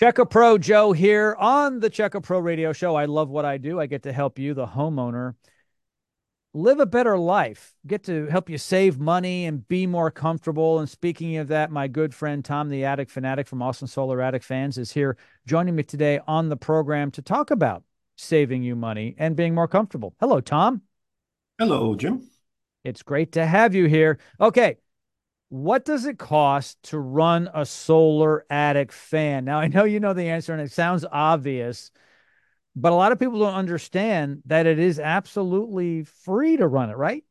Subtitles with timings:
[0.00, 2.96] Check A Pro Joe here on the Check A Pro Radio Show.
[2.96, 3.78] I love what I do.
[3.78, 5.34] I get to help you, the homeowner,
[6.54, 10.78] live a better life, get to help you save money and be more comfortable.
[10.78, 14.42] And speaking of that, my good friend Tom, the Attic Fanatic from Austin Solar Attic
[14.42, 17.82] Fans, is here joining me today on the program to talk about
[18.16, 20.14] saving you money and being more comfortable.
[20.18, 20.80] Hello, Tom.
[21.58, 22.26] Hello, Jim.
[22.84, 24.18] It's great to have you here.
[24.40, 24.78] Okay,
[25.50, 29.44] what does it cost to run a solar attic fan?
[29.44, 31.90] Now, I know you know the answer and it sounds obvious,
[32.76, 36.96] but a lot of people don't understand that it is absolutely free to run it,
[36.96, 37.24] right?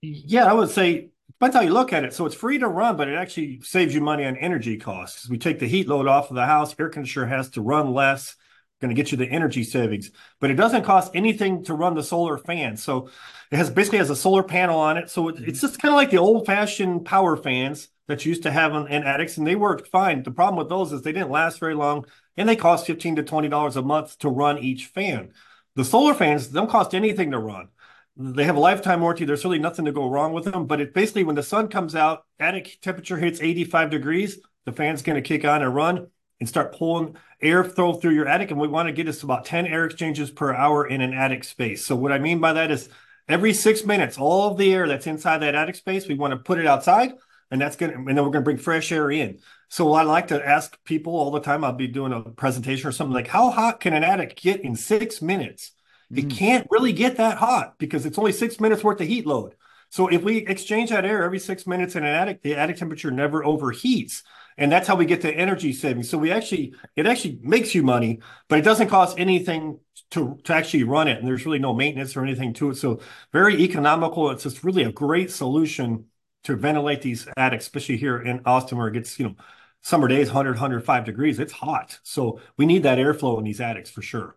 [0.00, 2.14] Yeah, I would say depends how you look at it.
[2.14, 5.28] So it's free to run, but it actually saves you money on energy costs.
[5.28, 8.36] We take the heat load off of the house, air conditioner has to run less,
[8.80, 12.02] going to get you the energy savings, but it doesn't cost anything to run the
[12.02, 12.76] solar fan.
[12.76, 13.10] So
[13.50, 15.10] it has basically has a solar panel on it.
[15.10, 15.52] So it's mm-hmm.
[15.52, 18.86] just kind of like the old fashioned power fans that you used to have in,
[18.88, 20.22] in attics and they worked fine.
[20.22, 23.22] The problem with those is they didn't last very long and they cost 15 to
[23.22, 25.32] $20 a month to run each fan.
[25.76, 27.68] The solar fans don't cost anything to run.
[28.16, 29.24] They have a lifetime warranty.
[29.24, 30.66] There's really nothing to go wrong with them.
[30.66, 35.02] But it basically, when the sun comes out, attic temperature hits 85 degrees, the fan's
[35.02, 36.08] going to kick on and run
[36.40, 38.50] and start pulling air through your attic.
[38.50, 41.44] And we want to get us about 10 air exchanges per hour in an attic
[41.44, 41.84] space.
[41.84, 42.88] So what I mean by that is
[43.28, 46.38] every six minutes, all of the air that's inside that attic space, we want to
[46.38, 47.12] put it outside.
[47.50, 49.38] And that's going to, and then we're going to bring fresh air in.
[49.68, 51.64] So I like to ask people all the time.
[51.64, 54.76] I'll be doing a presentation or something like, how hot can an attic get in
[54.76, 55.72] six minutes?
[56.12, 56.18] Mm.
[56.18, 59.54] It can't really get that hot because it's only six minutes worth of heat load.
[59.90, 63.10] So if we exchange that air every six minutes in an attic, the attic temperature
[63.10, 64.22] never overheats
[64.60, 66.08] and that's how we get the energy savings.
[66.08, 69.80] So we actually it actually makes you money, but it doesn't cost anything
[70.12, 72.76] to to actually run it, and there's really no maintenance or anything to it.
[72.76, 73.00] So
[73.32, 74.30] very economical.
[74.30, 76.06] It's just really a great solution
[76.44, 79.36] to ventilate these attics, especially here in Austin where it gets you know
[79.82, 81.38] summer days 100 105 degrees.
[81.40, 84.36] It's hot, so we need that airflow in these attics for sure.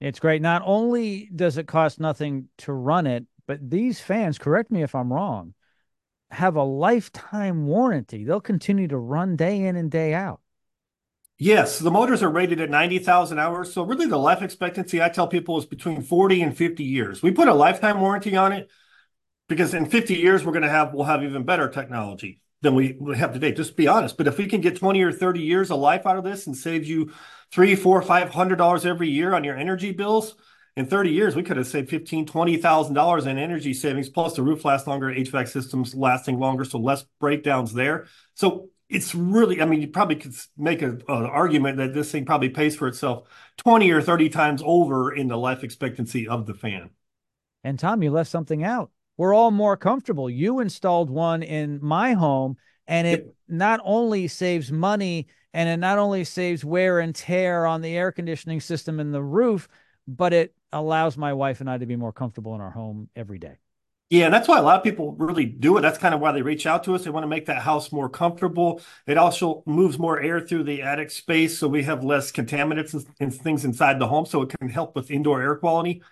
[0.00, 0.42] It's great.
[0.42, 4.94] Not only does it cost nothing to run it, but these fans, correct me if
[4.94, 5.54] I'm wrong,
[6.30, 8.24] have a lifetime warranty.
[8.24, 10.40] They'll continue to run day in and day out.
[11.38, 13.72] Yes, the motors are rated at 90,000 hours.
[13.72, 17.22] So, really, the life expectancy I tell people is between 40 and 50 years.
[17.22, 18.70] We put a lifetime warranty on it
[19.48, 22.98] because in 50 years, we're going to have, we'll have even better technology than we
[23.14, 23.52] have today.
[23.52, 24.16] Just be honest.
[24.16, 26.56] But if we can get 20 or 30 years of life out of this and
[26.56, 27.12] save you
[27.52, 30.34] three, four, five hundred dollars every year on your energy bills,
[30.76, 34.64] in 30 years, we could have saved $15,000, $20,000 in energy savings, plus the roof
[34.64, 38.06] lasts longer, HVAC systems lasting longer, so less breakdowns there.
[38.34, 42.50] So it's really, I mean, you probably could make an argument that this thing probably
[42.50, 43.26] pays for itself
[43.56, 46.90] 20 or 30 times over in the life expectancy of the fan.
[47.64, 48.90] And Tom, you left something out.
[49.16, 50.28] We're all more comfortable.
[50.28, 55.98] You installed one in my home, and it not only saves money and it not
[55.98, 59.68] only saves wear and tear on the air conditioning system and the roof,
[60.06, 63.38] but it allows my wife and I to be more comfortable in our home every
[63.38, 63.56] day.
[64.08, 65.80] Yeah, and that's why a lot of people really do it.
[65.80, 67.02] That's kind of why they reach out to us.
[67.02, 68.80] They want to make that house more comfortable.
[69.04, 73.34] It also moves more air through the attic space, so we have less contaminants and,
[73.34, 76.02] things inside the home, so it can help with indoor air quality.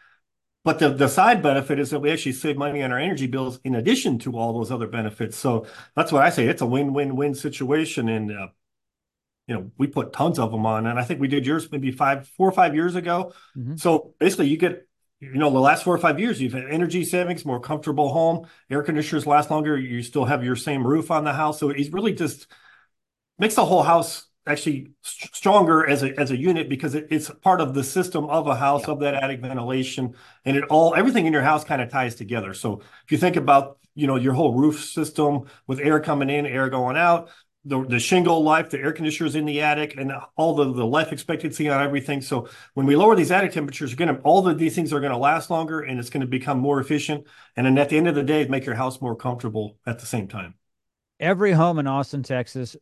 [0.65, 3.61] But the, the side benefit is that we actually save money on our energy bills
[3.63, 5.37] in addition to all those other benefits.
[5.37, 6.47] So that's what I say.
[6.47, 8.09] It's a win-win-win situation.
[8.09, 8.49] And uh,
[9.47, 11.91] you know, we put tons of them on, and I think we did yours maybe
[11.91, 13.33] five, four or five years ago.
[13.57, 13.77] Mm-hmm.
[13.77, 14.87] So basically, you get,
[15.21, 18.47] you know, the last four or five years, you've had energy savings, more comfortable home,
[18.71, 19.79] air conditioners last longer.
[19.79, 22.47] You still have your same roof on the house, so it really just
[23.39, 27.31] makes the whole house actually st- stronger as a as a unit because it, it's
[27.43, 28.93] part of the system of a house yeah.
[28.93, 32.55] of that attic ventilation, and it all everything in your house kind of ties together.
[32.55, 36.47] So if you think about you know your whole roof system with air coming in,
[36.47, 37.31] air going out,
[37.65, 41.13] the, the shingle life, the air conditioners in the attic, and all the, the life
[41.13, 42.21] expectancy on everything.
[42.21, 45.19] So when we lower these attic temperatures, you're gonna all of these things are gonna
[45.19, 47.27] last longer and it's gonna become more efficient.
[47.57, 50.07] And then at the end of the day, make your house more comfortable at the
[50.07, 50.55] same time.
[51.19, 52.77] Every home in Austin, Texas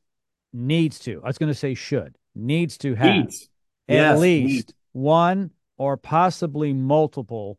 [0.52, 3.48] needs to, I was gonna say should, needs to have needs.
[3.88, 4.74] at yes, least needs.
[4.92, 7.58] one or possibly multiple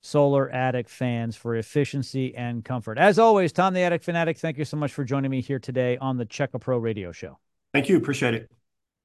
[0.00, 2.98] solar attic fans for efficiency and comfort.
[2.98, 5.96] As always, Tom the Attic Fanatic, thank you so much for joining me here today
[5.98, 7.38] on the Check A Pro Radio Show.
[7.72, 7.96] Thank you.
[7.96, 8.50] Appreciate it.